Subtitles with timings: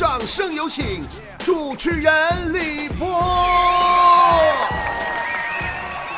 [0.00, 1.06] 掌声有请
[1.40, 2.10] 主持人
[2.54, 3.06] 李波。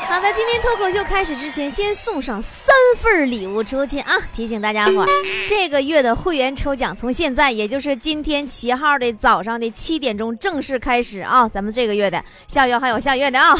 [0.08, 4.12] 好的，今天脱口秀开始之前，先送上三份礼物出去啊！
[4.36, 5.08] 提醒大家伙儿，
[5.48, 11.48] 这个月的会员抽奖从现在，也就是今天七号的早上的七点钟正式开始啊！
[11.48, 13.52] 咱们这个月的，下月还有下月的啊！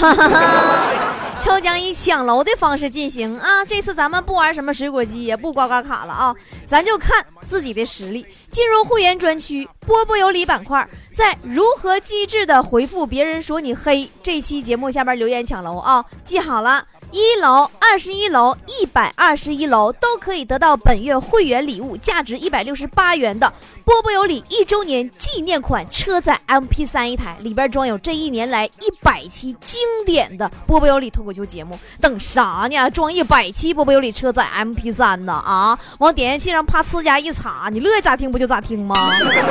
[1.40, 3.64] 抽奖以抢楼的方式进行啊！
[3.64, 6.34] 这次咱们不玩什么水果机，也不刮刮卡了啊，
[6.66, 8.24] 咱就看自己的实力。
[8.50, 16.04] 进入会员专区，波波有理板块，在如何机智的回复别人说你黑这期节目下边留言抢楼啊！
[16.24, 23.52] 记好了，一楼、二十一楼、一百二十一楼都可以得到本月会员礼物，价值一百六十八元的
[23.85, 31.79] 波波有理一周年纪念款车载 MP 3一台，里边装有这一年来一百期经典的波波有理脱口秀节目。
[32.00, 32.91] 等啥呢？
[32.91, 35.34] 装一百期波波有理车载 MP 3呢？
[35.34, 38.97] 啊，往点烟器上啪呲家一插，你乐意咋听不就咋听吗？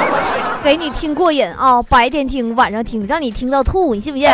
[0.64, 1.80] 给你听过瘾啊！
[1.84, 4.28] 白天听，晚上听，让你听到吐，你信不信？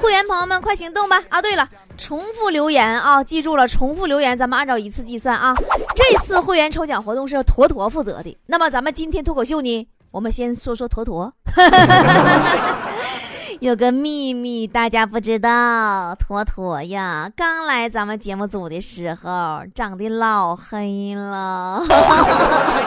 [0.00, 1.22] 会员朋友们，快行动吧！
[1.28, 5.54] 啊，对了，重复留言啊，记住了，重复留言，咱们按照一次计算啊。
[5.94, 8.36] 这次会员抽奖活动是坨坨负责的。
[8.46, 11.30] 那么咱们今天脱口秀呢，我们先说说坨坨。
[13.60, 21.82] 有个秘密大家不知道，坨坨呀，刚来咱们节目组的时候长得老黑了，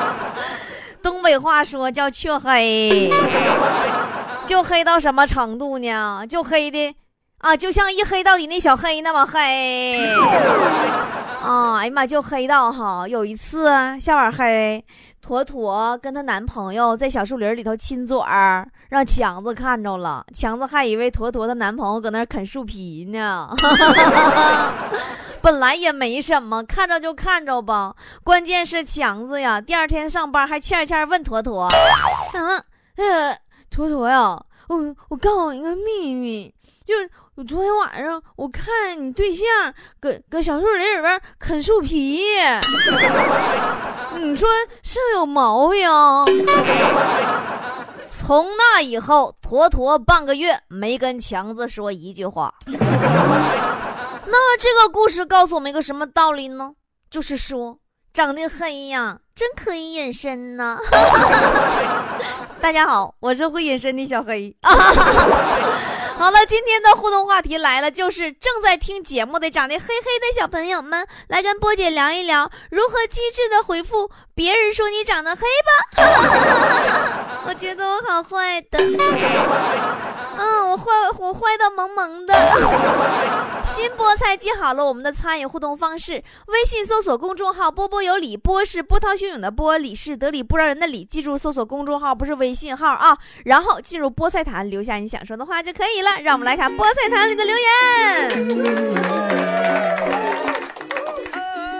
[1.04, 3.12] 东北话说叫黢黑，
[4.48, 6.26] 就黑到什么程度呢？
[6.28, 6.96] 就黑的。
[7.44, 10.10] 啊，就像一黑到底那小黑那么黑，
[11.42, 13.06] 啊， 哎呀妈，就黑到哈！
[13.06, 13.68] 有一次
[14.00, 14.82] 下晚黑，
[15.22, 23.50] 坨坨跟她男朋友在小树林里头亲嘴儿，让强子看着了，强子还以为坨坨的男朋友搁那啃树皮呢。
[25.44, 27.94] 本来也没什么，看着就看着吧。
[28.24, 32.64] 关键是强子呀，第二天上班还欠欠问坨坨，啊，
[32.96, 33.38] 呃，
[33.70, 36.56] 坨坨呀，我我告诉你个秘密，
[36.88, 36.94] 就。
[37.36, 38.64] 我昨天晚上我看
[38.96, 39.48] 你对象
[40.00, 42.22] 搁搁小树林里边啃树皮，
[44.20, 44.48] 你说
[44.84, 45.90] 是不是有毛病？
[48.08, 52.54] 从那以后，坨坨半个月没跟强子说一句话。
[52.68, 52.78] 那
[54.40, 56.74] 么这个故事告诉我们一个什么道理呢？
[57.10, 57.80] 就是说，
[58.14, 60.78] 长得黑呀，真可以隐身呢。
[62.62, 64.56] 大家好，我是会隐身的小黑。
[66.16, 77.42] 好了，今天的互动话题来了，就是正在听节目的长得黑黑的小朋友们，来跟波姐聊一聊如何机智的回复别人说你长得黑吧。
[77.46, 78.80] 我觉得我好坏的，
[80.38, 80.86] 嗯，我坏
[81.20, 82.34] 我坏到萌萌的。
[83.64, 96.03] 新菠菜记好了我们的参与互动方式，微信搜索公众号“波波有理”，波是波涛汹涌的波，理是得理不饶人的理，记住搜索公众号不是微信号啊，然后进入菠菜坛，留下你想说的话就可以。
[96.04, 98.30] 来让我们来看菠菜坛里的留言。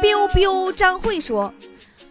[0.02, 1.54] biu biu 张慧说：“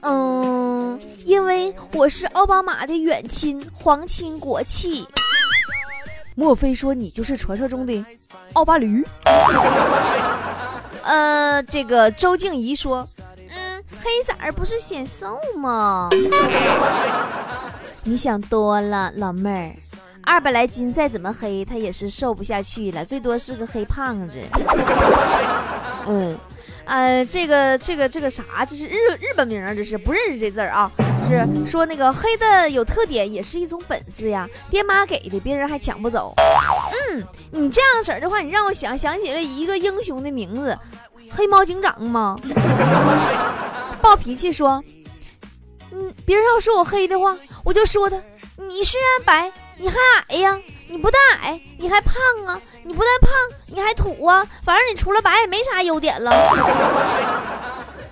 [0.00, 5.06] 嗯，因为我是奥巴马的远亲，皇亲国戚。
[6.34, 8.04] 莫非说你就是传说中的
[8.54, 9.04] 奥巴驴？”
[11.04, 13.06] 呃，这个周静怡说
[13.50, 16.08] ：“嗯，黑色儿不是显瘦吗？
[18.04, 19.76] 你想多了，老妹儿。”
[20.24, 24.34] 二百来斤，再怎么黑，他也是瘦不下去了，最多是个黑胖子。
[26.06, 26.36] 嗯，
[26.84, 30.90] 呃，这个这个这个啥，这是日日本名，这是不认识这字儿啊。
[31.28, 36.34] 是说那个黑的有特点，也是一种本事呀，爹妈给的，别人还抢不走。
[36.36, 40.76] 嗯，你这样式儿的话，你让我想想起了一个英雄的名字，
[41.30, 42.36] 黑猫警长吗？
[44.02, 44.82] 暴脾气说，
[45.92, 48.16] 嗯，别人要说我黑的话，我就说他，
[48.56, 49.52] 你虽然白。
[49.82, 49.96] 你还
[50.28, 50.56] 矮呀？
[50.86, 52.14] 你不但矮，你还胖
[52.46, 52.60] 啊！
[52.84, 53.32] 你不但胖，
[53.66, 54.46] 你还土啊！
[54.62, 56.30] 反正你除了白也没啥优点了。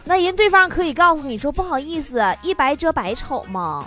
[0.02, 3.86] 那人对方可以告诉你说不好意思，一白遮百丑吗？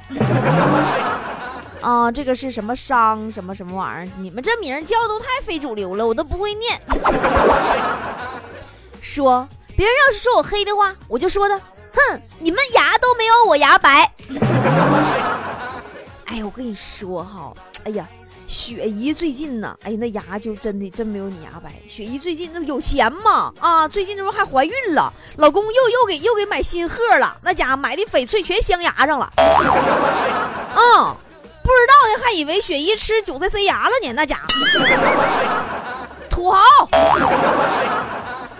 [1.82, 4.13] 啊，这个是什么商什么什么玩意儿？
[4.18, 6.80] 你们这名叫都太非主流了，我都不会念。
[9.02, 14.10] 说别人要是说我黑的话，我就说他，哼，你们牙都没有我牙白。
[16.28, 17.52] 哎，我跟你说哈。
[17.85, 18.07] 哎呀，
[18.47, 21.74] 雪姨最近呢，哎，那牙就真的真没有你牙白。
[21.88, 29.25] 雪姨最近那有钱嘛啊，最近这不还怀孕了，老公又又给又给买新鹤了，那家伙买的翡翠全镶牙上了。
[29.35, 31.18] 啊，
[31.62, 34.44] 不知道的还以为雪姨吃韭菜塞牙了呢，那家伙
[36.30, 36.59] 土豪。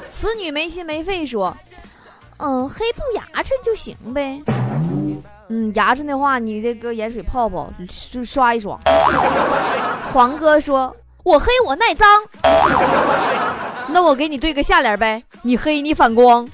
[0.10, 1.56] 此女没心没肺说，
[2.38, 4.42] 嗯，黑不牙碜就行呗。
[5.50, 7.70] 嗯，牙碜的话，你得搁盐水泡泡，
[8.12, 8.80] 就刷一刷。
[10.14, 12.08] 黄哥说：“我黑我耐脏。”
[13.90, 16.48] 那我给你对个下联呗，你黑你反光。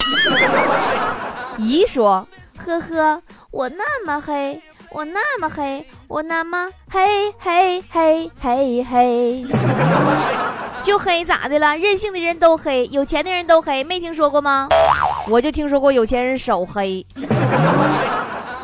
[1.58, 2.28] 姨说
[2.58, 3.22] ：“呵呵，
[3.52, 4.60] 我那么黑，
[4.92, 9.46] 我那么黑，我那么黑黑黑黑黑，
[10.82, 11.78] 就黑咋的了？
[11.78, 14.68] 任性的人都黑，有钱的人都黑，没听说过吗？
[15.28, 17.06] 我就听说过有钱人手黑。”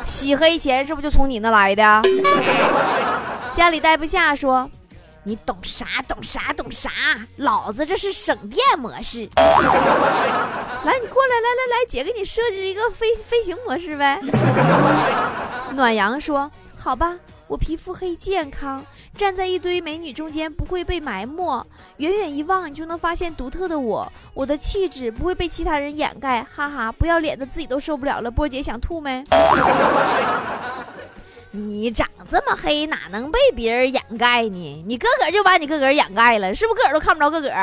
[0.05, 2.01] 洗黑钱是不是就从你那来的？
[3.53, 4.69] 家里待不下，说
[5.23, 6.89] 你懂啥懂啥懂啥，
[7.37, 9.27] 老子这是省电模式。
[9.35, 14.19] 来，你过来，来来来，姐给你设置一个飞飞行模式呗。
[15.71, 17.15] 暖阳说，好吧。
[17.47, 18.83] 我皮肤黑健康，
[19.15, 21.65] 站在一堆美女中间不会被埋没，
[21.97, 28.31] 远远一望你就能发现独特的我，我的气质不会被其他人掩盖，哈哈，不要脸的自己都受不了了。
[28.31, 29.23] 波姐想吐没？
[31.51, 34.83] 你长这么黑，哪能被别人掩盖呢？
[34.87, 37.49] 你个个就把你个个掩盖了，是不是个个都看不着个个？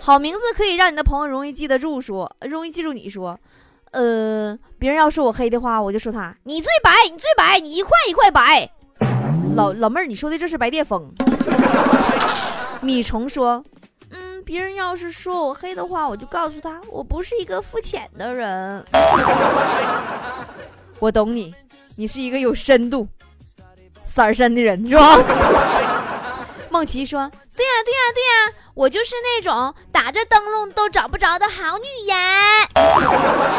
[0.00, 3.38] 好名字可以让你的朋友容易记得住，说容易记住你说。
[3.94, 8.68] 呃，别人要说我黑的话，我就说他你最白，你最白，你一块一块白。
[9.54, 11.10] 老老妹儿，你说的这是白癜风。
[12.80, 13.62] 米虫说，
[14.10, 18.84] 嗯，别人要是说我黑的话，我就告诉他我不是一个肤浅的人。
[20.98, 21.54] 我懂你，
[21.96, 23.06] 你是一个有深度、
[24.04, 25.18] 色儿深的人，是吧？
[26.74, 28.52] 梦琪说，对呀，对呀，对呀。
[28.74, 32.18] 我就是那种打着灯笼都找不着的好女人。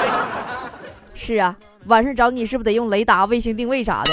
[1.15, 4.11] 是啊，晚上找你是不是得用雷达、卫星定位啥的？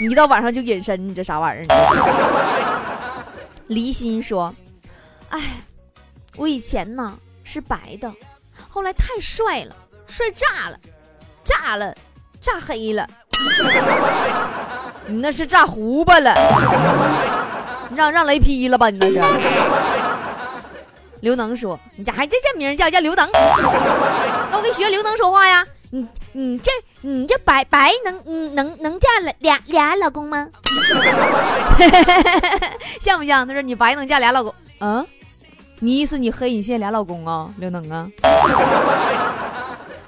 [0.00, 3.24] 你一到晚上就隐身，你这啥玩意儿？
[3.68, 4.52] 离心说
[5.30, 5.62] ：“哎，
[6.34, 8.12] 我以前呢是白的，
[8.68, 9.76] 后来太帅了，
[10.08, 10.76] 帅炸了，
[11.44, 11.94] 炸了，
[12.40, 13.08] 炸黑了。
[15.06, 16.34] 你那是炸胡巴了，
[17.94, 18.90] 让让雷劈了吧？
[18.90, 19.20] 你那是。”
[21.20, 23.28] 刘能说：“你咋还这这名叫叫刘能？
[23.32, 25.66] 那我给你学刘能说话呀！
[25.90, 26.70] 你你这
[27.02, 30.48] 你这白白能能能嫁了俩俩老公吗？
[33.00, 33.46] 像不像？
[33.46, 34.54] 他说你白能嫁俩老公？
[34.80, 35.06] 嗯，
[35.80, 37.52] 你意思你黑你现俩老公啊？
[37.58, 38.08] 刘能啊？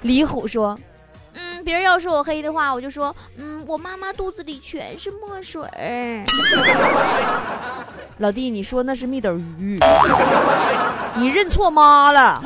[0.01, 0.75] 李虎说：
[1.33, 5.61] 嗯，别人要说我黑的话，我就说嗯，我妈妈肚子里全是墨水。
[8.23, 9.77] 老弟，你说那是蜜斗鱼。”
[11.19, 12.41] 你认错妈了，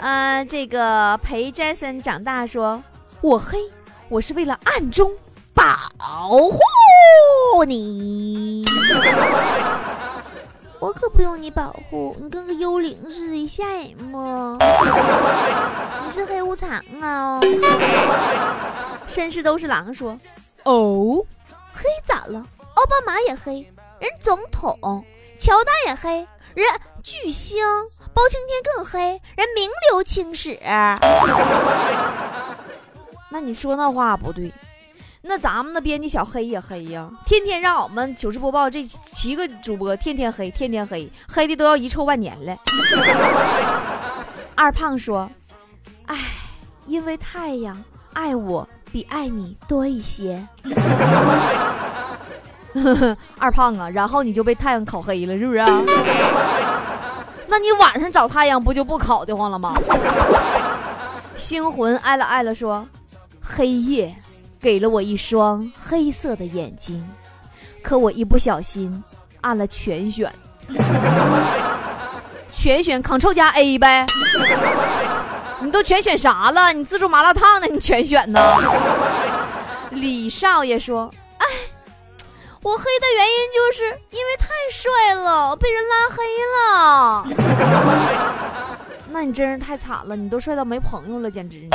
[0.00, 2.82] 呃，这个陪 Jason 长大说，
[3.20, 3.58] 我黑，
[4.08, 5.12] 我是为了暗中
[5.52, 5.68] 保
[6.30, 8.64] 护你，
[10.80, 14.56] 我可不用你保护，你跟个幽灵似的，吓人不？
[16.02, 16.70] 你是黑无常
[17.02, 17.38] 啊！
[19.06, 20.18] 绅士都是狼说，
[20.62, 21.22] 哦，
[21.74, 22.42] 黑咋了？
[22.74, 25.04] 奥巴马也黑，人总统，
[25.38, 26.26] 乔丹也黑。
[26.54, 26.66] 人
[27.04, 27.62] 巨星
[28.12, 30.58] 包青天更黑，人名留青史。
[33.30, 34.52] 那你说那话不对，
[35.22, 42.56] 那咱们那编辑小黑也黑呀，天天让我们糗事播报这七个主播天天黑，天天黑，黑的都要遗臭万年了。
[44.56, 45.30] 二胖说
[46.06, 46.16] ：“哎，
[46.86, 47.84] 因为太阳
[48.14, 50.44] 爱我比爱你多一些。”
[53.38, 55.58] 二胖啊，然后你就被太阳烤黑了，是不是？
[57.50, 59.74] 那你晚上找太阳不就不烤得慌了吗？
[61.36, 62.86] 星魂爱了爱了说
[63.40, 64.14] ：“黑夜
[64.60, 67.02] 给了我一双黑色的眼睛，
[67.82, 69.02] 可我一不小心
[69.40, 70.32] 按了全选，
[72.52, 74.04] 全选 Ctrl 加 A 呗。
[75.60, 76.72] 你都全选啥了？
[76.72, 77.66] 你自助麻辣烫呢？
[77.70, 78.40] 你全选呢？”
[79.90, 81.10] 李少爷说。
[82.60, 86.24] 我黑的原因就是因为太帅了，被人拉黑
[86.54, 87.24] 了。
[89.10, 91.68] 那你真是太惨了，你都帅到没朋友了，简直。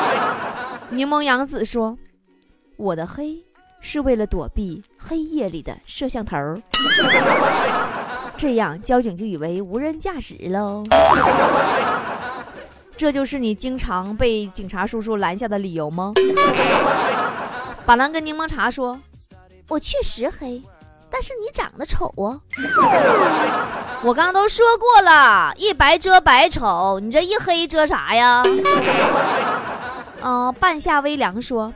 [0.90, 1.96] 柠檬杨子说
[2.76, 3.44] ：“我的黑
[3.80, 6.36] 是为了躲避黑夜里的摄像头，
[8.36, 10.84] 这样交警就以为无人驾驶喽。
[12.96, 16.14] 这就是你经常被警察叔叔拦下的理由吗？”
[17.84, 18.98] 板蓝跟柠檬茶说。
[19.68, 20.62] 我确实黑，
[21.10, 22.40] 但是你长得丑啊！
[24.02, 28.42] 我刚刚都说过了，一白遮百丑，你这一黑遮啥呀？
[30.22, 31.70] 嗯，半夏微凉说，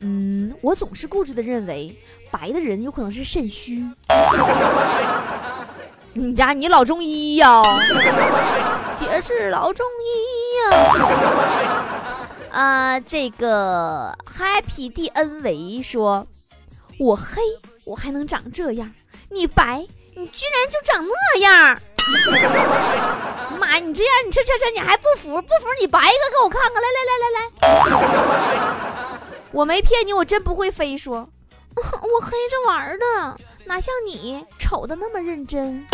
[0.00, 1.94] 嗯，我总是固执的认为
[2.30, 3.84] 白的人有可能是肾虚。
[6.12, 7.60] 你家你老中医呀？
[8.96, 10.06] 姐是老中医
[10.70, 10.70] 呀。
[12.52, 16.26] 啊，这个 Happy D N 维说
[16.98, 17.42] ：“我黑，
[17.84, 18.88] 我还能长这样；
[19.30, 21.78] 你白，你居然就长那样。
[23.58, 25.40] ”妈，你这样，你这这这，你还不服？
[25.42, 29.18] 不服你白一个给我看看，来来来来来。
[29.52, 30.96] 我没骗你，我真不会飞。
[30.96, 31.16] 说，
[31.76, 35.86] 我黑着玩的，哪像你丑的那么认真。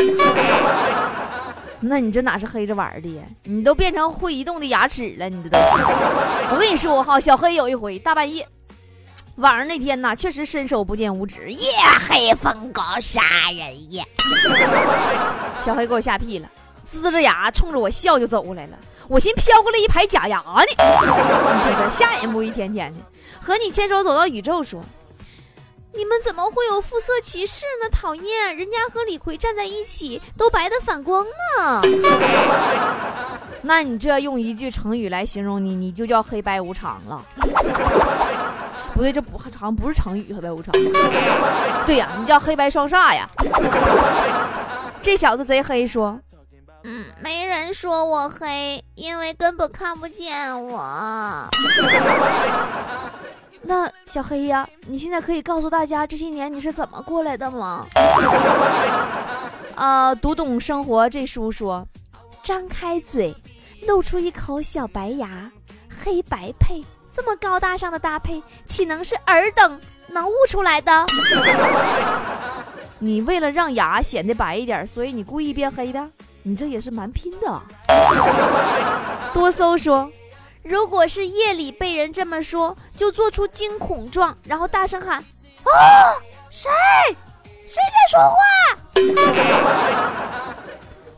[1.81, 3.23] 那你这哪是黑着玩的呀？
[3.45, 5.59] 你都变成会移动的牙齿了，你这都。
[5.59, 8.47] 我跟你说哈，小黑有一回大半夜，
[9.37, 11.73] 晚上那天呐，确实伸手不见五指，夜
[12.09, 13.21] 黑风高杀
[13.51, 14.05] 人夜。
[15.65, 16.49] 小黑给我吓屁了。
[16.93, 18.77] 呲着牙冲着我笑就走过来了，
[19.09, 20.67] 我寻飘过来一排假牙呢，
[21.65, 22.43] 这是吓人不？
[22.43, 22.99] 一天天的
[23.41, 24.85] 和你牵手走到宇宙，说
[25.95, 27.89] 你们怎么会有肤色歧视呢？
[27.91, 31.81] 讨厌，人家和李逵站在一起都白的反光呢。
[33.63, 37.25] 那你这用一句成语来形容你，你就叫黑白无常了。
[38.95, 40.73] 不对，这不好像不是成语，黑白无常。
[41.87, 43.29] 对呀，你叫黑白双煞呀。
[45.01, 46.19] 这小子贼黑，说。
[46.85, 51.49] 嗯，没人说我黑，因为根本看不见我。
[53.63, 57.87] 那小黑呀，你现在可以告诉大家这些年你是怎么过来的吗？
[59.77, 61.87] 啊， 读懂生活这书说，
[62.43, 63.33] 张开嘴，
[63.87, 65.51] 露出一口小白牙，
[65.89, 71.05] 黑白配，这么高大上的搭配，岂能是尔等能悟出来的？
[72.99, 76.09] 你为了让牙显得白一点，所以你故意变黑的？
[76.45, 77.63] 你这也是蛮拼的。
[79.33, 80.11] 多搜说，
[80.63, 85.19] 如果是夜里被人这么说，就做出惊恐状，然后大声喊
[85.65, 85.73] ：“啊，
[86.51, 86.71] 谁？
[87.67, 88.37] 谁在说话？”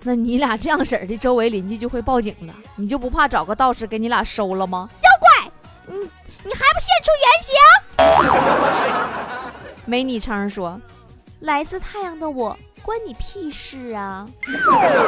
[0.06, 2.54] 那你俩这样式儿的，周围邻居就会报警了。
[2.76, 4.86] 你就不怕找个道士给你俩收了吗？
[5.02, 5.50] 妖怪，
[5.86, 5.98] 你
[6.44, 7.56] 你还不现出原形？
[9.86, 10.78] 没昵称说，
[11.40, 12.56] 来自太阳的我。
[12.82, 14.28] 关你屁事啊！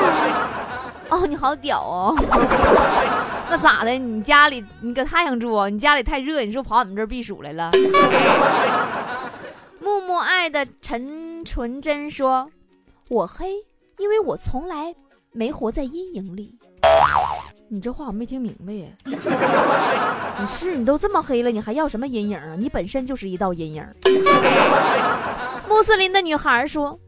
[1.10, 2.16] 哦，你好屌哦！
[3.50, 3.90] 那咋的？
[3.90, 5.68] 你家里你搁太阳住？
[5.68, 7.70] 你家里太热，你是不是跑我们这儿避暑来了？
[9.78, 12.50] 木木爱的陈纯真说
[13.10, 13.52] ：“我黑，
[13.98, 14.94] 因为我从来
[15.32, 16.54] 没活在阴影里。”
[17.68, 18.86] 你这话我没听明白呀！
[20.40, 22.54] 你是你都这么黑了，你还要什么阴影啊？
[22.56, 23.84] 你本身就是一道阴影。
[25.68, 26.98] 穆斯林的女孩说。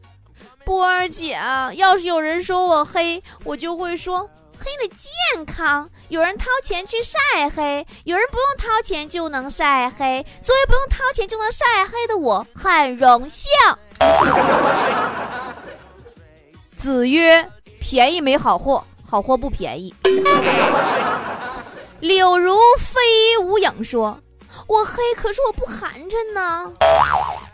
[0.65, 1.39] 波儿姐，
[1.73, 5.89] 要是有人说我黑，我就会说黑了健康。
[6.09, 10.23] 有人掏钱去晒黑，有人不用掏钱就能晒黑。
[10.43, 13.49] 作为不用掏钱就能晒黑的我，很荣幸。
[16.79, 17.45] 子曰：
[17.81, 19.93] 便宜没好货，好货不便宜。
[21.99, 22.97] 柳如飞
[23.43, 24.17] 无影说：
[24.65, 26.71] 我黑，可是我不寒碜呢。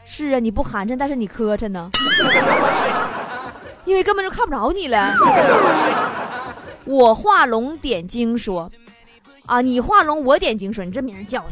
[0.06, 1.90] 是啊，你不寒碜，但是你磕碜呢。
[3.86, 5.16] 因为根本就看不着你了。
[6.84, 8.70] 我画龙点睛说，
[9.48, 11.44] 啊，你画龙我点睛说，你这名叫。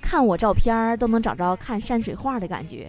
[0.00, 2.88] 看我照片都能找着看山水画的感觉，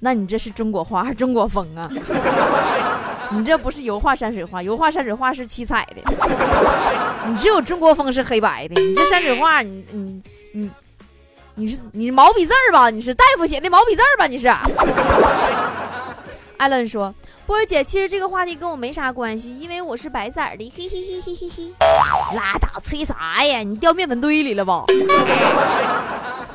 [0.00, 1.90] 那你这是中国画，中国风啊。
[3.30, 6.02] 你这不是油画山水画，油画山水画是七彩的，
[7.26, 8.80] 你只有中国风是黑白的。
[8.80, 10.70] 你这山水画，你你你
[11.54, 12.88] 你是你毛笔字儿吧？
[12.88, 14.26] 你是大夫写的毛笔字儿吧？
[14.26, 14.48] 你是。
[16.56, 17.14] 艾伦说
[17.46, 21.72] ：“波儿姐，其实这个话题跟我没啥关系，因为我是白色的。”嘿嘿嘿嘿嘿嘿，
[22.34, 23.58] 拉倒，吹啥呀？
[23.62, 24.84] 你掉面粉堆里了吧？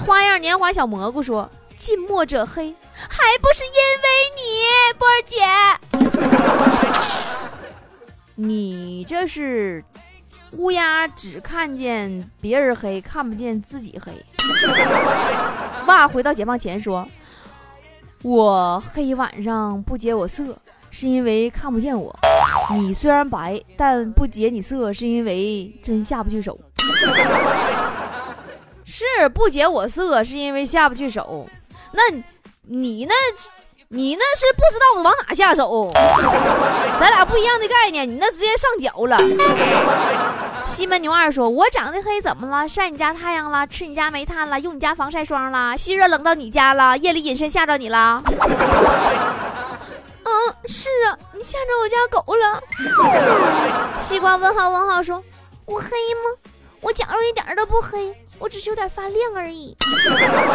[0.06, 1.50] 花样年华小蘑菇说
[1.84, 2.74] ：“近墨者黑，
[3.10, 4.42] 还不是因为你，
[4.98, 5.36] 波儿姐。
[8.36, 9.84] 你这是
[10.54, 14.14] 乌鸦只看见别人黑，看不见自己黑。”
[15.86, 17.06] 哇，回到解放前说。
[18.22, 20.58] 我黑晚上不解我色，
[20.90, 22.18] 是因为看不见我。
[22.72, 26.58] 你虽然白，但不解你色，是因为真下不去手。
[28.86, 31.46] 是不解我色，是因为下不去手。
[31.94, 32.04] 那
[32.64, 33.14] 你那，
[33.88, 35.92] 你那是不知道往哪下手。
[37.00, 39.18] 咱俩不一样的概念，你那直接上脚了。
[40.66, 42.68] 西门牛二说：“我长得黑怎么了？
[42.68, 43.68] 晒你家太阳了？
[43.68, 44.60] 吃你家煤炭了？
[44.60, 45.78] 用你家防晒霜了？
[45.78, 46.98] 吸热冷到你家了？
[46.98, 48.24] 夜里隐身吓着你了？”
[50.26, 50.32] 嗯，
[50.66, 52.64] 是啊，你吓着我家狗了。
[54.00, 55.22] 西瓜问号问号说
[55.68, 56.32] ：“我黑吗？
[56.80, 59.74] 我假如一点都不黑，我只是有点发亮而已。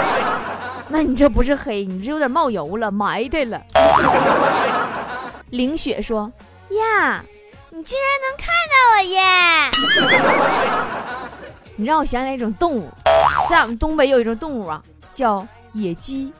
[0.89, 3.59] 那你这不是黑，你这有点冒油了，埋汰了。”
[5.49, 6.31] 凌雪说
[6.69, 7.25] ：“呀。”
[7.73, 9.23] 你竟然能看到我耶！
[11.77, 12.91] 你让我想起来一种动物，
[13.49, 14.83] 在我们东北有一种动物啊，
[15.15, 16.33] 叫野鸡。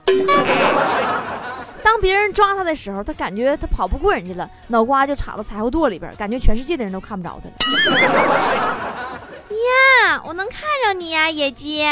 [1.83, 7.55] 当别人抓它的时候，它感觉它跑不过人家了，脑瓜就插到柴火垛里边，感觉全世界的人都看不着它了。
[9.51, 11.83] 呀，我能看着你呀，野鸡。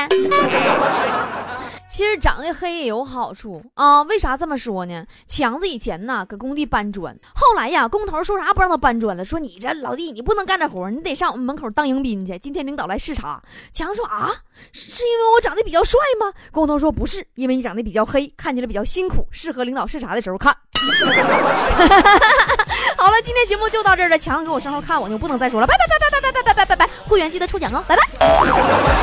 [1.89, 5.05] 其实长得黑也有好处啊，为啥这么说呢？
[5.29, 12.37] 强子以前呢搁工地搬砖，后来呀工头说啥不让他搬砖了，说你这老弟你不能干这活，你得上我们门口当迎宾去。
[12.39, 13.41] 今天领导来视察，
[13.73, 14.31] 强子说啊，
[14.73, 16.33] 是因为我长得比较帅吗？
[16.51, 20.55] 工头说不是，因为你长得比较黑，看起来比较辛苦，适合领导视察的时候看。
[22.97, 28.96] 好了，今天节目就到这儿了，强子给我身后看我，就不能再说了，拜拜拜拜拜拜拜拜拜拜，会员记得抽奖哦，拜拜。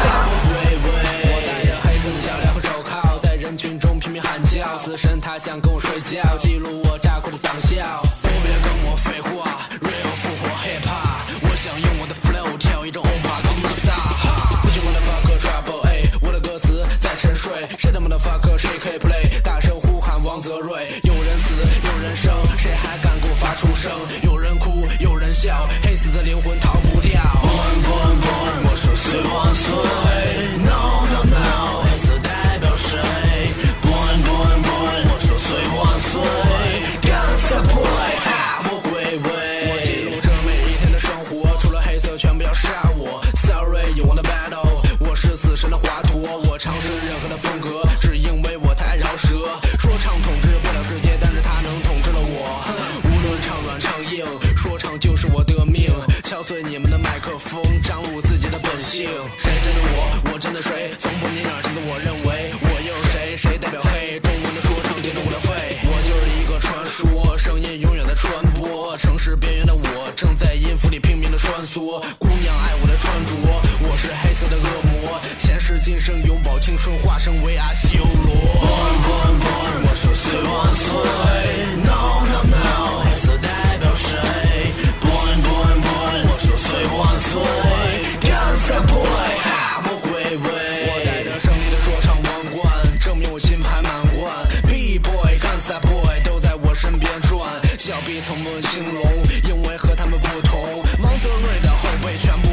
[4.83, 9.52] 死神他想跟我睡觉，记录我炸过的党校，都别跟我废话。
[102.17, 102.52] 全部